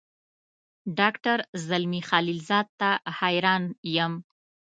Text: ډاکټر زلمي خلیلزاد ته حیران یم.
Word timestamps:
ډاکټر 0.99 1.37
زلمي 1.67 2.01
خلیلزاد 2.09 2.67
ته 2.79 2.89
حیران 3.19 3.63
یم. 3.95 4.13